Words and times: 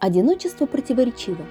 Одиночество 0.00 0.64
противоречиво. 0.64 1.44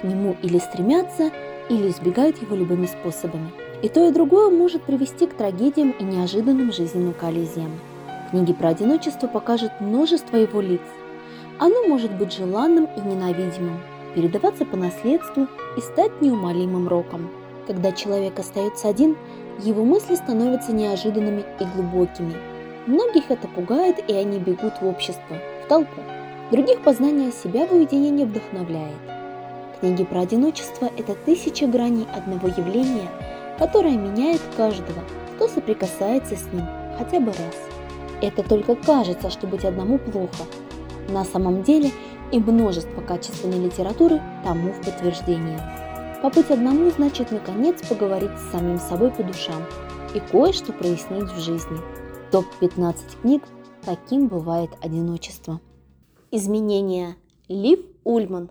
К 0.00 0.02
нему 0.02 0.34
или 0.42 0.58
стремятся, 0.58 1.30
или 1.68 1.88
избегают 1.88 2.42
его 2.42 2.56
любыми 2.56 2.86
способами. 2.86 3.52
И 3.80 3.88
то, 3.88 4.08
и 4.08 4.12
другое 4.12 4.50
может 4.50 4.82
привести 4.82 5.28
к 5.28 5.34
трагедиям 5.34 5.92
и 5.92 6.02
неожиданным 6.02 6.72
жизненным 6.72 7.14
коллизиям. 7.14 7.70
Книги 8.32 8.52
про 8.52 8.70
одиночество 8.70 9.28
покажут 9.28 9.70
множество 9.78 10.36
его 10.36 10.60
лиц. 10.60 10.80
Оно 11.60 11.86
может 11.86 12.10
быть 12.10 12.36
желанным 12.36 12.88
и 12.96 13.00
ненавидимым, 13.00 13.80
передаваться 14.16 14.64
по 14.64 14.76
наследству 14.76 15.46
и 15.76 15.80
стать 15.80 16.20
неумолимым 16.20 16.88
роком. 16.88 17.30
Когда 17.68 17.92
человек 17.92 18.36
остается 18.40 18.88
один, 18.88 19.16
его 19.62 19.84
мысли 19.84 20.16
становятся 20.16 20.72
неожиданными 20.72 21.44
и 21.60 21.64
глубокими. 21.76 22.34
Многих 22.88 23.30
это 23.30 23.46
пугает, 23.46 23.98
и 24.10 24.12
они 24.12 24.40
бегут 24.40 24.74
в 24.80 24.86
общество, 24.86 25.36
в 25.64 25.68
толпу. 25.68 26.02
Других 26.52 26.80
познание 26.82 27.32
себя 27.32 27.66
в 27.66 27.72
уединении 27.72 28.24
вдохновляет. 28.24 28.96
Книги 29.80 30.04
про 30.04 30.20
одиночество– 30.20 30.88
это 30.96 31.16
тысяча 31.16 31.66
граней 31.66 32.06
одного 32.14 32.46
явления, 32.46 33.08
которое 33.58 33.96
меняет 33.96 34.40
каждого, 34.56 35.02
кто 35.34 35.48
соприкасается 35.48 36.36
с 36.36 36.52
ним 36.52 36.64
хотя 36.98 37.18
бы 37.18 37.32
раз. 37.32 37.56
Это 38.22 38.44
только 38.44 38.76
кажется, 38.76 39.28
что 39.28 39.48
быть 39.48 39.64
одному 39.64 39.98
плохо. 39.98 40.44
На 41.08 41.24
самом 41.24 41.64
деле 41.64 41.90
и 42.30 42.38
множество 42.38 43.00
качественной 43.00 43.64
литературы 43.64 44.22
тому 44.44 44.70
в 44.70 44.84
подтверждение. 44.84 45.60
Побыть 46.22 46.50
одному 46.50 46.90
значит 46.90 47.32
наконец 47.32 47.84
поговорить 47.86 48.38
с 48.38 48.52
самим 48.52 48.78
собой 48.78 49.10
по 49.10 49.24
душам 49.24 49.62
и 50.14 50.20
кое-что 50.20 50.72
прояснить 50.72 51.30
в 51.30 51.40
жизни. 51.40 51.78
Топ-15 52.30 52.96
книг 53.20 53.42
«Каким 53.84 54.28
бывает 54.28 54.70
одиночество». 54.80 55.60
Изменения. 56.36 57.16
Лив 57.48 57.80
Ульман. 58.04 58.50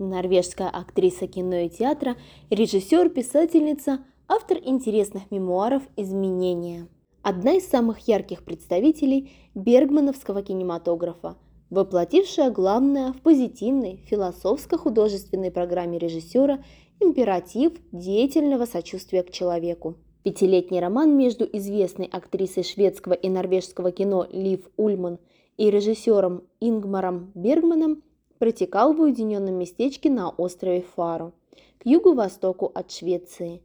Норвежская 0.00 0.68
актриса 0.68 1.28
кино 1.28 1.54
и 1.54 1.68
театра, 1.68 2.16
режиссер, 2.50 3.10
писательница, 3.10 4.00
автор 4.26 4.58
интересных 4.60 5.30
мемуаров 5.30 5.84
«Изменения». 5.96 6.88
Одна 7.22 7.52
из 7.52 7.68
самых 7.68 8.08
ярких 8.08 8.42
представителей 8.42 9.30
бергмановского 9.54 10.42
кинематографа, 10.42 11.36
воплотившая 11.70 12.50
главное 12.50 13.12
в 13.12 13.20
позитивной 13.20 14.00
философско-художественной 14.08 15.52
программе 15.52 15.98
режиссера 15.98 16.58
императив 16.98 17.74
деятельного 17.92 18.64
сочувствия 18.64 19.22
к 19.22 19.30
человеку. 19.30 19.94
Пятилетний 20.24 20.80
роман 20.80 21.16
между 21.16 21.44
известной 21.44 22.06
актрисой 22.06 22.64
шведского 22.64 23.12
и 23.12 23.28
норвежского 23.28 23.92
кино 23.92 24.26
Лив 24.32 24.68
Ульман– 24.76 25.20
и 25.56 25.70
режиссером 25.70 26.42
Ингмаром 26.60 27.32
Бергманом 27.34 28.02
протекал 28.38 28.92
в 28.92 29.00
уединенном 29.00 29.54
местечке 29.54 30.10
на 30.10 30.30
острове 30.30 30.82
Фару, 30.94 31.32
к 31.78 31.86
югу-востоку 31.86 32.70
от 32.74 32.90
Швеции. 32.90 33.62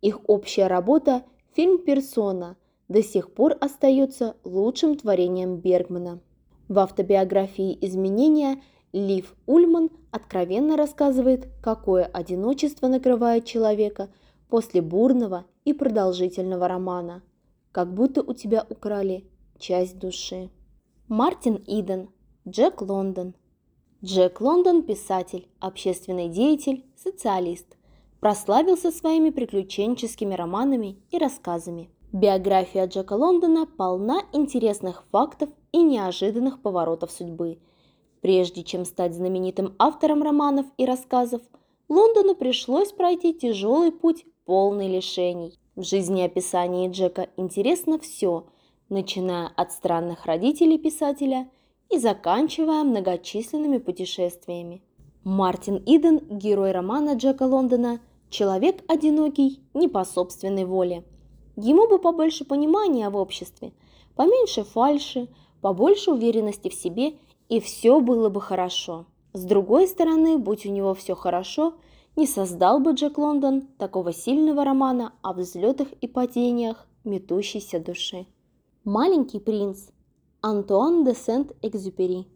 Их 0.00 0.20
общая 0.28 0.66
работа, 0.66 1.22
фильм 1.54 1.78
«Персона», 1.78 2.56
до 2.88 3.02
сих 3.02 3.32
пор 3.32 3.56
остается 3.60 4.36
лучшим 4.44 4.96
творением 4.96 5.56
Бергмана. 5.56 6.20
В 6.68 6.78
автобиографии 6.78 7.76
«Изменения» 7.80 8.62
Лив 8.92 9.34
Ульман 9.46 9.90
откровенно 10.10 10.76
рассказывает, 10.76 11.48
какое 11.62 12.04
одиночество 12.04 12.86
накрывает 12.86 13.44
человека 13.44 14.08
после 14.48 14.80
бурного 14.80 15.44
и 15.64 15.72
продолжительного 15.72 16.68
романа, 16.68 17.22
как 17.72 17.92
будто 17.92 18.22
у 18.22 18.32
тебя 18.32 18.64
украли 18.70 19.24
часть 19.58 19.98
души. 19.98 20.48
Мартин 21.08 21.62
Иден, 21.68 22.08
Джек 22.48 22.82
Лондон. 22.82 23.34
Джек 24.02 24.40
Лондон– 24.40 24.82
писатель, 24.82 25.46
общественный 25.60 26.28
деятель, 26.28 26.84
социалист. 26.96 27.76
Прославился 28.18 28.90
своими 28.90 29.30
приключенческими 29.30 30.34
романами 30.34 30.98
и 31.12 31.18
рассказами. 31.18 31.90
Биография 32.12 32.88
Джека 32.88 33.12
Лондона 33.12 33.66
полна 33.66 34.22
интересных 34.32 35.04
фактов 35.12 35.48
и 35.70 35.80
неожиданных 35.80 36.60
поворотов 36.60 37.12
судьбы. 37.12 37.60
Прежде 38.20 38.64
чем 38.64 38.84
стать 38.84 39.14
знаменитым 39.14 39.76
автором 39.78 40.24
романов 40.24 40.66
и 40.76 40.84
рассказов, 40.84 41.40
Лондону 41.88 42.34
пришлось 42.34 42.90
пройти 42.90 43.32
тяжелый 43.32 43.92
путь, 43.92 44.26
полный 44.44 44.88
лишений. 44.88 45.56
В 45.76 45.84
жизнеописании 45.84 46.90
Джека 46.90 47.28
интересно 47.36 48.00
все– 48.00 48.46
начиная 48.88 49.48
от 49.56 49.72
странных 49.72 50.26
родителей 50.26 50.78
писателя 50.78 51.48
и 51.90 51.98
заканчивая 51.98 52.82
многочисленными 52.84 53.78
путешествиями. 53.78 54.82
Мартин 55.24 55.82
Иден, 55.86 56.20
герой 56.30 56.72
романа 56.72 57.14
Джека 57.14 57.44
Лондона, 57.44 58.00
человек 58.30 58.84
одинокий 58.88 59.60
не 59.74 59.88
по 59.88 60.04
собственной 60.04 60.64
воле. 60.64 61.04
Ему 61.56 61.88
бы 61.88 61.98
побольше 61.98 62.44
понимания 62.44 63.08
в 63.08 63.16
обществе, 63.16 63.72
поменьше 64.14 64.62
фальши, 64.62 65.28
побольше 65.60 66.12
уверенности 66.12 66.68
в 66.68 66.74
себе, 66.74 67.14
и 67.48 67.60
все 67.60 68.00
было 68.00 68.28
бы 68.28 68.40
хорошо. 68.40 69.06
С 69.32 69.44
другой 69.44 69.88
стороны, 69.88 70.38
будь 70.38 70.66
у 70.66 70.70
него 70.70 70.94
все 70.94 71.14
хорошо, 71.14 71.74
не 72.14 72.26
создал 72.26 72.80
бы 72.80 72.92
Джек 72.92 73.18
Лондон 73.18 73.62
такого 73.78 74.12
сильного 74.12 74.64
романа 74.64 75.12
о 75.22 75.32
взлетах 75.32 75.88
и 76.00 76.08
падениях 76.08 76.86
метущейся 77.04 77.78
души. 77.78 78.26
Маленький 78.88 79.40
принц. 79.40 79.88
Антуан 80.42 81.02
де 81.02 81.12
Сент-Экзюпери. 81.12 82.26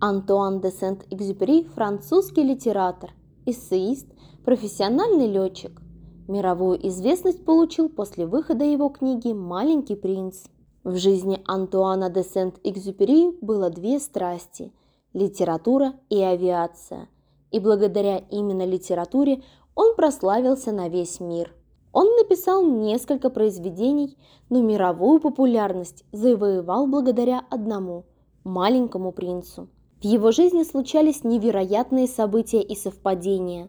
Антуан 0.00 0.60
де 0.60 0.70
Сент-Экзюпери– 0.70 1.68
французский 1.74 2.44
литератор, 2.44 3.10
эссеист, 3.44 4.06
профессиональный 4.42 5.26
летчик. 5.26 5.82
Мировую 6.26 6.78
известность 6.88 7.44
получил 7.44 7.90
после 7.90 8.24
выхода 8.26 8.64
его 8.64 8.88
книги 8.88 9.34
«Маленький 9.34 9.96
принц». 9.96 10.46
В 10.82 10.96
жизни 10.96 11.42
Антуана 11.44 12.08
де 12.08 12.22
Сент-Экзюпери 12.22 13.36
было 13.42 13.68
две 13.68 14.00
страсти– 14.00 14.72
литература 15.12 15.92
и 16.08 16.22
авиация. 16.22 17.10
И 17.50 17.60
благодаря 17.60 18.16
именно 18.16 18.64
литературе 18.64 19.42
он 19.74 19.94
прославился 19.94 20.72
на 20.72 20.88
весь 20.88 21.20
мир. 21.20 21.52
Он 21.92 22.06
написал 22.16 22.64
несколько 22.66 23.30
произведений, 23.30 24.16
но 24.50 24.60
мировую 24.60 25.20
популярность 25.20 26.04
завоевал 26.12 26.86
благодаря 26.86 27.44
одному– 27.50 28.04
маленькому 28.44 29.10
принцу. 29.12 29.68
В 30.00 30.04
его 30.04 30.30
жизни 30.30 30.64
случались 30.64 31.24
невероятные 31.24 32.06
события 32.06 32.60
и 32.60 32.76
совпадения. 32.76 33.68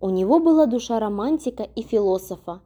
У 0.00 0.10
него 0.10 0.40
была 0.40 0.66
душа 0.66 1.00
романтика 1.00 1.62
и 1.62 1.82
философа. 1.82 2.60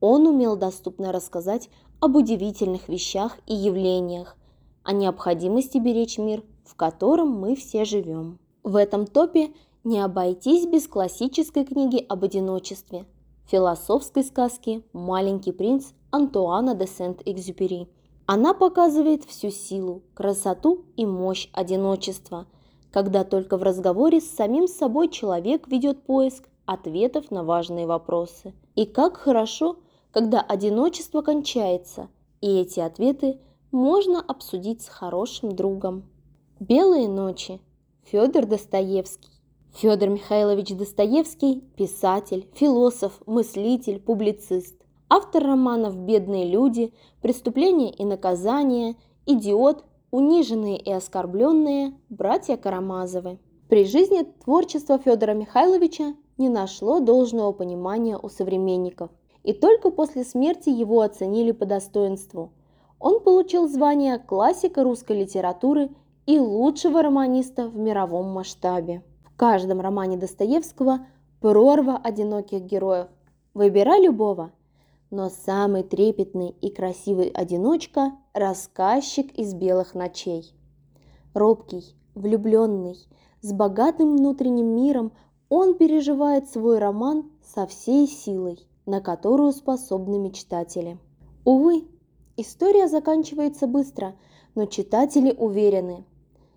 Он 0.00 0.26
умел 0.26 0.56
доступно 0.56 1.10
рассказать 1.10 1.68
об 2.00 2.16
удивительных 2.16 2.88
вещах 2.88 3.38
и 3.46 3.54
явлениях, 3.54 4.36
о 4.84 4.92
необходимости 4.92 5.78
беречь 5.78 6.18
мир, 6.18 6.44
в 6.64 6.76
котором 6.76 7.32
мы 7.32 7.56
все 7.56 7.84
живем. 7.84 8.38
В 8.62 8.76
этом 8.76 9.06
топе 9.06 9.50
не 9.82 10.00
обойтись 10.00 10.66
без 10.66 10.86
классической 10.86 11.64
книги 11.64 12.04
об 12.08 12.22
одиночестве– 12.22 13.06
философской 13.46 14.24
сказки 14.24 14.82
«Маленький 14.92 15.52
принц» 15.52 15.92
Антуана 16.10 16.74
де 16.74 16.86
Сент-Экзюпери. 16.86 17.88
Она 18.26 18.54
показывает 18.54 19.24
всю 19.24 19.50
силу, 19.50 20.02
красоту 20.14 20.84
и 20.96 21.06
мощь 21.06 21.48
одиночества, 21.52 22.46
когда 22.90 23.22
только 23.22 23.56
в 23.56 23.62
разговоре 23.62 24.20
с 24.20 24.30
самим 24.30 24.66
собой 24.66 25.08
человек 25.08 25.68
ведет 25.68 26.02
поиск 26.02 26.48
ответов 26.64 27.30
на 27.30 27.44
важные 27.44 27.86
вопросы. 27.86 28.52
И 28.74 28.84
как 28.84 29.16
хорошо, 29.16 29.76
когда 30.10 30.40
одиночество 30.40 31.22
кончается, 31.22 32.08
и 32.40 32.58
эти 32.58 32.80
ответы 32.80 33.38
можно 33.70 34.20
обсудить 34.20 34.82
с 34.82 34.88
хорошим 34.88 35.54
другом. 35.54 36.04
Белые 36.58 37.08
ночи. 37.08 37.60
Федор 38.04 38.46
Достоевский. 38.46 39.35
Федор 39.76 40.08
Михайлович 40.08 40.74
Достоевский– 40.74 41.62
писатель, 41.76 42.48
философ, 42.54 43.20
мыслитель, 43.26 44.00
публицист. 44.00 44.74
Автор 45.10 45.44
романов 45.44 45.94
«Бедные 45.98 46.46
люди», 46.46 46.94
«Преступление 47.20 47.90
и 47.90 48.06
наказание», 48.06 48.96
«Идиот», 49.26 49.84
«Униженные 50.10 50.78
и 50.78 50.90
оскорбленные», 50.90 51.92
«Братья 52.08 52.56
Карамазовы». 52.56 53.38
При 53.68 53.84
жизни 53.84 54.26
творчество 54.42 54.98
Федора 54.98 55.32
Михайловича 55.34 56.14
не 56.38 56.48
нашло 56.48 57.00
должного 57.00 57.52
понимания 57.52 58.16
у 58.16 58.30
современников, 58.30 59.10
и 59.42 59.52
только 59.52 59.90
после 59.90 60.24
смерти 60.24 60.70
его 60.70 61.02
оценили 61.02 61.52
по 61.52 61.66
достоинству. 61.66 62.50
Он 62.98 63.20
получил 63.20 63.68
звание 63.68 64.18
классика 64.18 64.82
русской 64.84 65.20
литературы 65.20 65.90
и 66.24 66.38
лучшего 66.38 67.02
романиста 67.02 67.68
в 67.68 67.76
мировом 67.76 68.32
масштабе 68.32 69.02
каждом 69.36 69.80
романе 69.80 70.16
Достоевского 70.16 71.06
прорва 71.40 71.96
одиноких 71.96 72.62
героев. 72.62 73.08
Выбирай 73.54 74.02
любого. 74.02 74.52
Но 75.10 75.30
самый 75.30 75.82
трепетный 75.82 76.50
и 76.60 76.70
красивый 76.70 77.28
одиночка– 77.28 78.12
рассказчик 78.34 79.32
из 79.38 79.54
белых 79.54 79.94
ночей. 79.94 80.52
Робкий, 81.32 81.94
влюбленный, 82.14 82.96
С 83.40 83.52
богатым 83.52 84.16
внутренним 84.16 84.74
миром 84.74 85.12
он 85.48 85.74
переживает 85.74 86.50
свой 86.50 86.78
роман 86.78 87.30
со 87.54 87.66
всей 87.66 88.08
силой, 88.08 88.66
на 88.86 89.00
которую 89.00 89.52
способны 89.52 90.18
мечтатели. 90.18 90.98
Увы, 91.44 91.84
история 92.36 92.88
заканчивается 92.88 93.68
быстро, 93.68 94.16
но 94.56 94.66
читатели 94.66 95.30
уверены, 95.30 96.04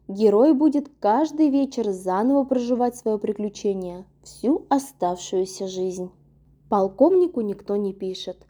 герой 0.10 0.54
будет 0.54 0.92
каждый 1.00 1.50
вечер 1.50 1.92
заново 1.92 2.44
проживать 2.44 2.98
свое 2.98 3.18
приключение 3.18 4.06
всю 4.24 4.66
оставшуюся 4.68 5.68
жизнь. 5.68 6.12
Полковнику 6.68 7.42
никто 7.42 7.78
не 7.78 7.94
пишет. 7.94 8.46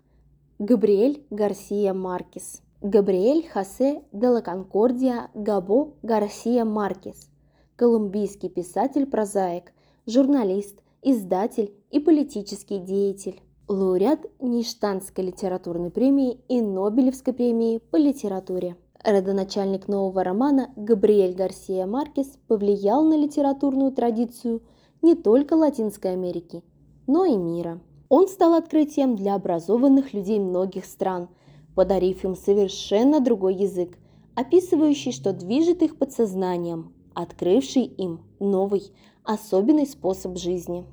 Габриэль 0.58 1.24
Гарсия 1.30 1.94
Маркес. 1.94 2.62
Габриэль 2.82 3.48
Хосе 3.48 4.04
де 4.14 4.30
ла 4.30 4.42
Конкордия 4.42 5.30
Габо 5.34 5.94
Гарсия 6.02 6.66
Маркес. 6.66 7.30
Колумбийский 7.76 8.50
писатель-прозаик, 8.50 9.74
журналист, 10.06 10.80
издатель 11.02 11.74
и 11.92 12.00
политический 12.00 12.80
деятель 12.80 13.42
лауреат 13.68 14.26
Ништанской 14.40 15.26
литературной 15.26 15.92
премии 15.92 16.40
и 16.48 16.62
Нобелевской 16.62 17.34
премии 17.34 17.78
по 17.78 17.98
литературе. 17.98 18.76
Родоначальник 19.04 19.88
нового 19.88 20.24
романа 20.24 20.72
Габриэль 20.76 21.34
Гарсия 21.34 21.86
Маркес 21.86 22.38
повлиял 22.48 23.04
на 23.04 23.16
литературную 23.16 23.92
традицию 23.92 24.62
не 25.02 25.16
только 25.16 25.54
Латинской 25.54 26.12
Америки, 26.12 26.64
но 27.08 27.24
и 27.24 27.38
мира. 27.38 27.80
Он 28.10 28.28
стал 28.28 28.56
открытием 28.56 29.16
для 29.16 29.36
образованных 29.36 30.14
людей 30.14 30.40
многих 30.40 30.86
стран, 30.86 31.30
подарив 31.76 32.26
им 32.26 32.36
совершенно 32.36 33.22
другой 33.22 33.56
язык, 33.56 33.98
описывающий, 34.36 35.14
что 35.14 35.32
движет 35.32 35.82
их 35.82 35.98
подсознанием, 35.98 36.94
открывший 37.14 37.84
им 37.84 38.20
новый, 38.40 38.92
особенный 39.24 39.88
способ 39.88 40.38
жизни. 40.38 40.86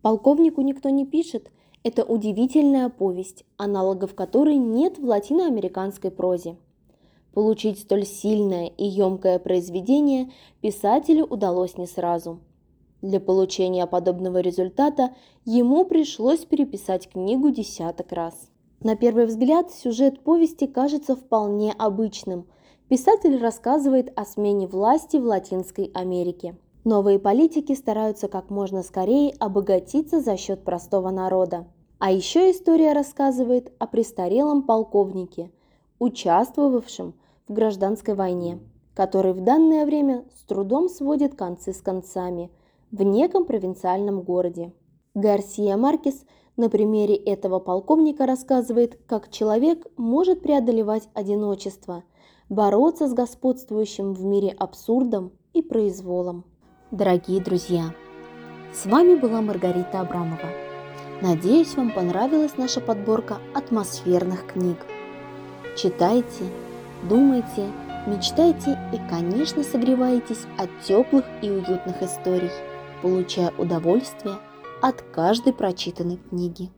Полковнику 0.00 0.62
никто 0.62 0.88
не 0.88 1.04
пишет– 1.04 1.50
это 1.82 2.04
удивительная 2.04 2.88
повесть, 2.88 3.44
аналогов 3.56 4.14
которой 4.14 4.56
нет 4.56 4.98
в 4.98 5.04
латиноамериканской 5.04 6.10
прозе. 6.10 6.56
Получить 7.34 7.78
столь 7.78 8.06
сильное 8.06 8.66
и 8.66 8.84
емкое 8.84 9.38
произведение 9.38 10.30
писателю 10.60 11.24
удалось 11.24 11.76
не 11.78 11.86
сразу. 11.86 12.40
Для 13.02 13.20
получения 13.20 13.86
подобного 13.86 14.38
результата 14.38 15.14
ему 15.44 15.84
пришлось 15.84 16.44
переписать 16.44 17.08
книгу 17.08 17.50
десяток 17.50 18.12
раз. 18.12 18.34
На 18.82 18.96
первый 18.96 19.26
взгляд 19.26 19.70
сюжет 19.70 20.20
повести 20.20 20.66
кажется 20.66 21.16
вполне 21.16 21.72
обычным. 21.72 22.46
Писатель 22.88 23.38
рассказывает 23.38 24.12
о 24.16 24.24
смене 24.24 24.66
власти 24.66 25.16
в 25.16 25.24
Латинской 25.24 25.90
Америке– 25.94 26.56
Новые 26.84 27.18
политики 27.18 27.74
стараются 27.74 28.26
как 28.26 28.48
можно 28.48 28.82
скорее 28.82 29.34
обогатиться 29.38 30.20
за 30.20 30.38
счет 30.38 30.64
простого 30.64 31.10
народа. 31.10 31.66
А 31.98 32.10
еще 32.10 32.50
история 32.50 32.94
рассказывает 32.94 33.70
о 33.78 33.86
престарелом 33.86 34.62
полковнике, 34.62 35.50
участвовавшем 35.98 37.12
в 37.50 37.52
гражданской 37.52 38.14
войне, 38.14 38.60
который 38.94 39.32
в 39.32 39.40
данное 39.40 39.84
время 39.84 40.24
с 40.32 40.44
трудом 40.44 40.88
сводит 40.88 41.34
концы 41.34 41.72
с 41.72 41.80
концами 41.80 42.48
в 42.92 43.02
неком 43.02 43.44
провинциальном 43.44 44.22
городе. 44.22 44.72
Гарсия 45.14 45.76
Маркес 45.76 46.24
на 46.56 46.70
примере 46.70 47.16
этого 47.16 47.58
полковника 47.58 48.24
рассказывает, 48.24 49.00
как 49.06 49.30
человек 49.30 49.84
может 49.96 50.42
преодолевать 50.42 51.08
одиночество, 51.12 52.04
бороться 52.48 53.08
с 53.08 53.14
господствующим 53.14 54.12
в 54.12 54.24
мире 54.24 54.54
абсурдом 54.56 55.32
и 55.52 55.60
произволом. 55.60 56.44
Дорогие 56.92 57.42
друзья, 57.42 57.92
с 58.72 58.86
вами 58.86 59.16
была 59.16 59.42
Маргарита 59.42 60.00
Абрамова. 60.00 60.50
Надеюсь, 61.20 61.74
вам 61.74 61.92
понравилась 61.92 62.56
наша 62.56 62.80
подборка 62.80 63.38
атмосферных 63.54 64.46
книг. 64.46 64.78
Читайте, 65.76 66.44
думайте, 67.08 67.70
мечтайте 68.06 68.78
и, 68.92 68.98
конечно, 69.08 69.62
согревайтесь 69.62 70.44
от 70.58 70.68
теплых 70.82 71.24
и 71.42 71.50
уютных 71.50 72.02
историй, 72.02 72.50
получая 73.02 73.52
удовольствие 73.58 74.36
от 74.82 75.02
каждой 75.02 75.52
прочитанной 75.52 76.18
книги. 76.28 76.70